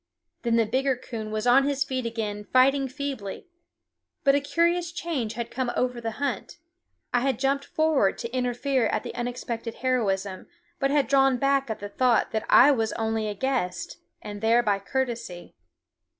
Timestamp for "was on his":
1.29-1.83